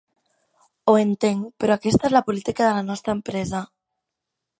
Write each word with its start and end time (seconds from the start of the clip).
Ho 0.91 0.95
entenc, 1.01 1.43
però 1.63 1.75
aquesta 1.79 2.09
és 2.09 2.15
la 2.15 2.21
política 2.29 2.65
de 2.69 2.71
la 2.79 2.87
nostra 2.87 3.15
empresa. 3.19 3.63